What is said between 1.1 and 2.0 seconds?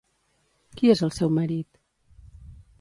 seu marit?